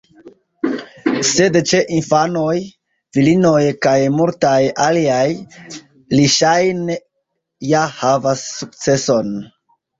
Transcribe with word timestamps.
Sed 1.31 1.59
ĉe 1.71 1.81
infanoj, 1.97 2.55
virinoj 3.17 3.61
kaj 3.87 3.95
multaj 4.15 4.55
aliaj, 4.87 5.29
li 6.17 6.27
ŝajne 6.39 6.99
ja 7.77 7.87
havas 8.03 8.51
sukceson. 8.59 9.35